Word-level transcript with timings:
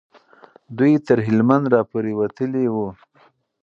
دوی 0.77 0.93
تر 1.07 1.17
هلمند 1.27 1.65
را 1.73 1.81
پورې 1.89 2.11
وتلي 2.19 2.65
وو. 2.73 2.87